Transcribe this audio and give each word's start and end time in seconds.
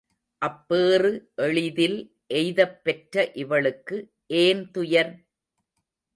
அப்பேறு 0.41 1.11
எளிதில் 1.37 1.97
எய்தப் 2.33 2.81
பெற்ற 2.83 3.31
இவளுக்கு 3.35 3.99
ஏன் 4.39 4.71
துயர்? 4.71 5.13